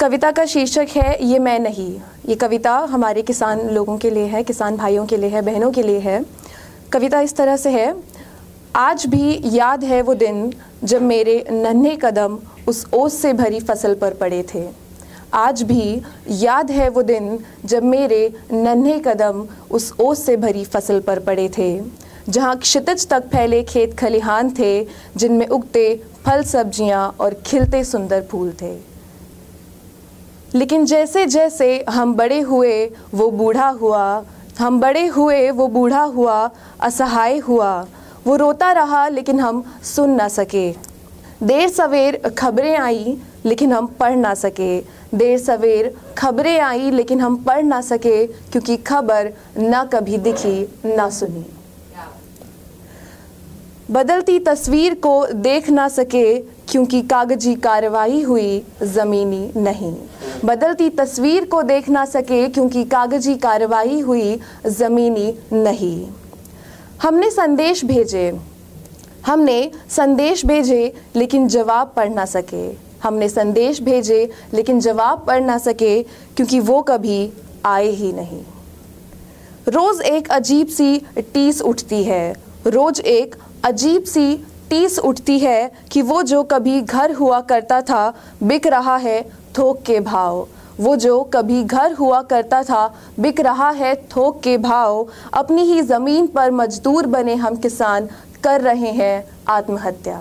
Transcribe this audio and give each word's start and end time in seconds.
कविता 0.00 0.30
का 0.32 0.44
शीर्षक 0.46 0.86
है, 0.88 1.24
ये 1.24 1.38
मैं 1.38 1.58
नहीं। 1.60 1.90
ये 2.28 2.34
कविता 2.34 2.72
हमारे 2.90 3.22
किसान 3.22 3.60
लोगों 3.68 3.96
के 3.98 4.10
लिए 4.10 4.26
है, 4.26 4.42
किसान 4.44 4.76
भाइयों 4.76 5.04
के 5.06 5.16
लिए 5.16 5.30
है, 5.30 5.42
बहनों 5.42 5.70
के 5.70 5.82
लिए 5.82 5.98
है। 5.98 6.22
कविता 6.92 7.20
इस 7.20 7.36
तरह 7.36 7.56
से 7.56 7.70
है, 7.70 7.94
आज 8.76 9.06
भी 9.06 9.40
याद 9.48 9.84
है 9.84 10.00
वो 10.02 10.14
दिन 10.14 10.52
जब 10.84 11.02
मेरे 11.02 11.44
नन्हे 11.50 11.94
कदम 11.96 12.38
उस 12.68 12.84
ओस 12.94 13.20
से 13.22 13.32
भरी 13.32 13.60
फ़सल 13.60 13.94
पर 13.94 14.14
पड़े 14.14 14.42
थे। 14.54 14.66
आज 15.34 15.62
भी 15.62 16.02
याद 16.38 16.70
है 16.70 16.88
वो 16.88 17.02
दिन 17.04 17.38
जब 17.64 17.82
मेरे 17.84 18.26
नन्हे 18.52 18.98
कदम 19.06 19.46
उस 19.70 19.92
ओस 20.00 20.26
से 20.26 20.36
भरी 20.38 20.64
फ़सल 20.66 21.00
पर 21.00 21.18
पड़े 21.20 21.48
थे। 21.58 21.72
जहाँ 22.28 22.58
क्षितिज 22.58 23.08
तक 23.08 23.28
फैले 23.28 23.62
खेत 23.64 23.98
खलिहान 23.98 24.54
थे, 24.58 24.86
जिनमें 25.16 25.46
उगते 25.48 26.00
फल 26.24 26.42
सब्ज़ियाँ 26.44 27.08
और 27.20 27.42
खिलते 27.46 27.84
सुंदर 27.84 28.26
फूल 28.30 28.52
थे। 28.62 28.89
लेकिन 30.54 30.84
जैसे 30.84 31.26
जैसे 31.26 31.84
हम 31.90 32.14
बड़े 32.14 32.40
हुए, 32.40 32.92
वो 33.14 33.30
बूढ़ा 33.30 33.68
हुआ, 33.68 34.24
हम 34.58 34.80
बड़े 34.80 35.06
हुए, 35.06 35.50
वो 35.50 35.68
बूढ़ा 35.68 36.02
हुआ, 36.02 36.50
असहाय 36.80 37.38
हुआ, 37.38 37.86
वो 38.26 38.36
रोता 38.36 38.72
रहा, 38.72 39.08
लेकिन 39.08 39.40
हम 39.40 39.64
सुन 39.82 40.10
ना 40.10 40.28
सके। 40.28 40.70
देर 41.42 41.68
सवेर 41.68 42.16
खबरें 42.38 42.76
आई, 42.76 43.16
लेकिन 43.44 43.72
हम 43.72 43.86
पढ़ 43.86 44.16
ना 44.16 44.34
सके। 44.34 44.80
देर 45.14 45.38
सवेर 45.38 45.94
खबरें 46.18 46.60
आई, 46.60 46.90
लेकिन 46.90 47.20
हम 47.20 47.36
पढ़ 47.36 47.62
ना 47.62 47.80
सके, 47.80 48.26
क्योंकि 48.26 48.76
खबर 48.76 49.32
ना 49.58 49.84
कभी 49.84 50.18
दिखी, 50.18 50.68
ना 50.86 51.10
सुनी। 51.10 51.46
बदलती 53.90 54.38
तस्वीर 54.38 54.94
को 54.94 55.26
देख 55.26 55.70
ना 55.70 55.88
सके, 55.88 56.38
क्योंकि 56.38 57.02
कागज़ी 57.02 57.54
कार्रवाई 57.54 58.22
हुई, 58.22 58.62
ज़मीनी 58.82 59.50
नहीं। 59.56 59.94
बदलती 60.44 60.90
तस्वीर 60.90 61.44
को 61.44 61.62
देख 61.62 61.88
ना 61.88 62.04
सके 62.04 62.48
क्योंकि 62.48 62.84
कागज़ी 62.84 63.34
कार्रवाई 63.34 64.00
हुई, 64.00 64.40
ज़मीनी 64.66 65.38
नहीं। 65.52 66.08
हमने 67.02 67.30
संदेश 67.30 67.84
भेजे। 67.84 68.40
हमने 69.26 69.70
संदेश 69.90 70.46
भेजे, 70.46 70.94
लेकिन 71.16 71.48
जवाब 71.48 71.92
पढ़ 71.96 72.08
ना 72.08 72.24
सके। 72.24 72.90
हमने 73.02 73.28
संदेश 73.28 73.82
भेजे, 73.82 74.30
लेकिन 74.54 74.80
जवाब 74.80 75.24
पढ़ 75.26 75.42
ना 75.42 75.58
सके, 75.58 76.02
क्योंकि 76.02 76.60
वो 76.60 76.82
कभी 76.82 77.32
आए 77.64 77.88
ही 77.88 78.12
नहीं। 78.12 78.42
रोज़ 79.68 80.02
एक 80.02 80.30
अजीब 80.30 80.66
सी 80.66 81.02
टीस 81.18 81.62
उठती 81.62 82.04
है। 82.04 82.36
रोज़ 82.66 83.00
एक 83.00 83.34
अजीब 83.64 84.04
सी 84.04 84.44
टीस 84.70 84.98
उठती 84.98 85.38
है 85.38 85.70
कि 85.92 86.02
वो 86.02 86.22
जो 86.22 86.42
कभी 86.42 86.80
घर 86.80 87.12
हुआ 87.12 87.40
करता 87.40 87.80
था, 87.82 88.12
बिक 88.42 88.66
रहा 88.66 88.96
है 88.96 89.22
थोक 89.58 89.82
के 89.82 90.00
भाव। 90.00 90.46
वो 90.80 90.94
जो 90.96 91.22
कभी 91.24 91.62
घर 91.64 91.92
हुआ 91.92 92.22
करता 92.22 92.62
था, 92.62 92.86
बिक 93.20 93.40
रहा 93.40 93.70
है 93.70 93.94
थोक 94.08 94.40
के 94.40 94.56
भाव। 94.58 95.06
अपनी 95.34 95.62
ही 95.62 95.80
ज़मीन 95.82 96.26
पर 96.26 96.50
मजदूर 96.50 97.06
बने 97.06 97.34
हम 97.34 97.56
किसान, 97.56 98.08
कर 98.44 98.60
रहे 98.60 98.90
हैं 98.92 99.24
आत्महत्या। 99.48 100.20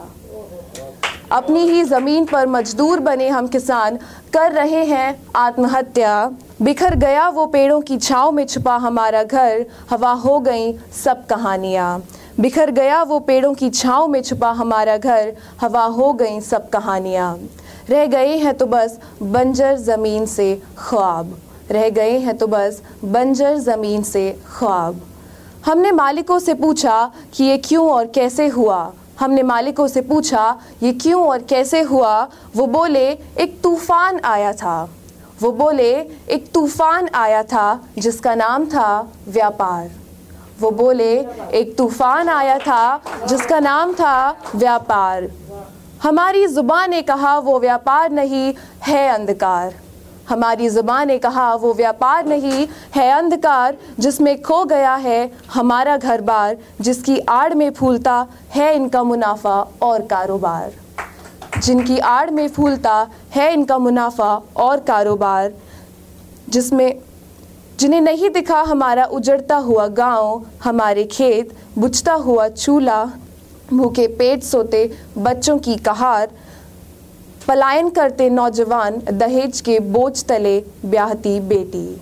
अपनी 1.32 1.60
ही 1.60 1.84
ज़मीन 1.84 2.26
पर 2.26 2.48
मजदूर 2.48 3.00
बने 3.00 3.28
हम 3.30 3.48
किसान, 3.48 3.98
कर 4.34 4.52
रहे 4.52 4.84
हैं 4.86 5.22
आत्महत्या। 5.36 6.32
बिखर 6.62 6.96
गया 6.96 7.28
वो 7.30 7.46
पेड़ों 7.46 7.82
की 7.82 7.98
छाँव 7.98 8.32
में 8.32 8.46
छुपा 8.46 8.76
हमारा 8.78 9.24
घर, 9.24 9.66
हवा 9.90 10.12
हो 10.12 10.40
गई 10.40 10.74
सब 11.04 11.26
कहानियाँ। 11.26 12.00
बिखर 12.40 12.70
गया 12.72 13.02
वो 13.04 13.20
पेड़ों 13.20 13.54
की 13.54 13.70
छाँव 13.70 14.08
में 14.08 14.22
छुपा 14.22 14.50
हमारा 14.52 14.96
घर। 14.98 15.34
हवा 15.62 15.84
हो 15.84 16.12
गई 16.14 16.40
सब 16.42 16.70
कहानियाँ। 16.70 17.36
रह 17.90 18.06
गए 18.06 18.38
हैं 18.38 18.54
तो 18.58 18.66
बस 18.66 19.00
बंजर 19.24 19.76
ज़मीन 19.78 20.26
से 20.26 20.62
ख्वाब। 20.78 21.36
रह 21.72 21.90
गए 21.90 22.18
हैं 22.18 22.38
तो 22.38 22.48
बस 22.48 22.82
बंजर 23.06 23.58
ज़मीन 23.58 24.04
से 24.04 24.32
ख्वाब। 24.48 25.02
हमने 25.66 25.92
मालिकों 25.92 26.40
से 26.40 26.54
पूछा 26.54 27.12
कि 27.34 27.44
ये 27.44 27.58
क्यों 27.58 27.90
और 27.92 28.08
कैसे 28.08 28.48
हुआ? 28.48 28.82
हमने 29.20 29.44
मालिकों 29.44 29.88
से 29.88 30.02
पूछा, 30.02 30.60
ये 30.84 30.94
क्यों 30.94 31.28
और 31.28 31.42
कैसे 31.42 31.82
हुआ? 31.82 32.22
वो 32.56 32.68
बोले, 32.68 33.08
एक 33.38 33.60
तूफ़ान 33.64 34.20
आया 34.24 34.54
था। 34.54 34.90
वो 35.42 35.52
बोले, 35.52 35.92
एक 36.30 36.52
तूफ़ान 36.54 37.10
आया 37.16 37.44
था 37.44 37.80
जिसका 37.98 38.36
नाम 38.36 38.66
था 38.66 39.12
व्यापार। 39.28 39.90
वो 40.62 40.72
बोले, 40.72 41.14
एक 41.54 41.76
तूफ़ान 41.78 42.30
आया 42.30 42.58
था, 42.58 43.02
जिसका 43.28 43.60
नाम 43.60 43.94
था 43.94 44.38
व्यापार। 44.56 45.30
हमारी 46.04 46.48
ज़ुबान 46.48 46.90
ने 46.90 47.02
कहा, 47.02 47.38
वो 47.38 47.60
व्यापार 47.60 48.12
नहीं, 48.12 48.54
है 48.84 49.08
अंधकार। 49.10 49.74
हमारी 50.30 50.70
ज़ुबान 50.70 51.08
ने 51.08 51.18
कहा, 51.18 51.54
वो 51.56 51.74
व्यापार 51.74 52.26
नहीं, 52.26 52.68
है 52.96 53.12
अंधकार, 53.12 53.78
जिसमें 54.00 54.42
खो 54.42 54.64
गया 54.66 54.96
है 54.96 55.32
हमारा 55.54 55.98
घर 55.98 56.22
बार 56.22 56.58
जिसकी 56.82 57.20
आड़ 57.20 57.54
में 57.54 57.70
फूलता 57.72 58.28
है 58.50 58.76
इनका 58.76 59.04
मुनाफा 59.04 59.58
और 59.82 60.02
कारोबार। 60.02 60.72
जिनकी 61.62 61.98
आड़ 62.00 62.30
में 62.30 62.48
फूलता 62.48 63.08
है 63.36 63.52
इनका 63.54 63.78
मुनाफा 63.78 64.42
और 64.58 64.80
कारोबार, 64.80 65.52
जिसमें 66.50 67.02
जिन्हें 67.80 68.02
नहीं 68.02 68.30
दिखा 68.30 68.62
हमारा 68.62 69.06
उजड़ता 69.06 69.56
हुआ 69.56 69.88
गाँव, 69.88 70.46
हमारे 70.64 71.04
खेत, 71.04 71.54
बुझता 71.78 72.14
हुआ 72.14 72.48
चूल्हा, 72.48 73.12
भूखे 73.74 74.08
पेट 74.08 74.44
सोते 74.44 74.92
बच्चों 75.18 75.58
की 75.58 75.76
कहार, 75.76 76.30
पलायन 77.48 77.90
करते 77.90 78.30
नौजवान 78.30 79.02
दहेज 79.12 79.62
के 79.62 79.80
बोझ 79.80 80.24
तले 80.24 80.64
ब्याहती 80.86 81.40
बेटी। 81.40 82.02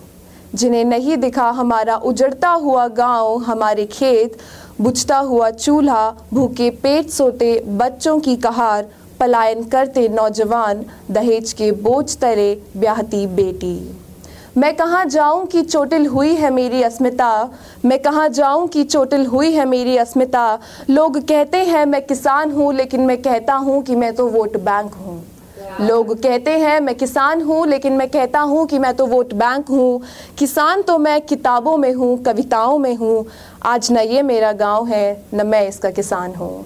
जिन्हें 0.55 0.85
नहीं 0.85 1.17
दिखा 1.17 1.49
हमारा 1.49 1.95
उजड़ता 1.95 2.49
हुआ 2.49 2.87
गाँव, 2.87 3.37
हमारे 3.37 3.85
खेत, 3.85 4.37
बुझता 4.81 5.17
हुआ 5.17 5.49
चूल्हा, 5.49 6.15
भूखे 6.33 6.69
पेट 6.69 7.09
सोते 7.09 7.63
बच्चों 7.67 8.19
की 8.19 8.35
कहार, 8.35 8.89
पलायन 9.19 9.63
करते 9.63 10.07
नौजवान 10.07 10.85
दहेज 11.11 11.53
के 11.53 11.71
बोझ 11.71 12.17
तले 12.17 12.55
ब्याहती 12.77 13.27
बेटी। 13.27 13.96
मैं 14.57 14.75
कहाँ 14.75 15.03
जाऊँ 15.05 15.45
कि 15.47 15.61
चोटिल 15.61 16.05
हुई 16.07 16.33
है 16.35 16.49
मेरी 16.49 16.81
अस्मिता? 16.83 17.49
मैं 17.85 17.97
कहाँ 17.99 18.27
जाऊँ 18.29 18.67
कि 18.67 18.83
चोटिल 18.83 19.25
हुई 19.25 19.51
है 19.53 19.65
मेरी 19.65 19.97
अस्मिता? 19.97 20.59
लोग 20.89 21.19
कहते 21.27 21.57
हैं 21.57 21.85
मैं 21.85 22.01
किसान 22.05 22.51
हूँ, 22.51 22.73
लेकिन 22.73 23.01
मैं 23.01 23.21
कहता 23.21 23.55
हूँ 23.55 23.81
कि 23.83 23.95
मैं 23.95 24.13
तो 24.15 24.27
वोट 24.27 24.57
बैंक 24.57 24.93
हूँ। 24.93 25.21
लोग 25.81 26.13
कहते 26.23 26.51
हैं 26.51 26.79
मैं 26.79 26.95
किसान 26.95 27.41
हूँ, 27.41 27.65
लेकिन 27.67 27.93
मैं 27.93 28.09
कहता 28.09 28.39
हूँ 28.39 28.65
कि 28.67 28.79
मैं 28.79 28.93
तो 28.95 29.05
वोट 29.05 29.33
बैंक 29.33 29.67
हूँ। 29.67 30.01
किसान 30.39 30.81
तो 30.81 30.97
मैं 30.97 31.19
किताबों 31.21 31.77
में 31.77 31.93
हूँ, 31.93 32.17
कविताओं 32.23 32.77
में 32.77 32.95
हूँ। 32.95 33.25
आज 33.65 33.91
न 33.91 33.97
ये 33.97 34.21
मेरा 34.21 34.51
गाँव 34.55 34.85
है, 34.85 35.25
न 35.33 35.47
मैं 35.47 35.67
इसका 35.67 35.89
किसान 35.91 36.35
हूँ। 36.35 36.65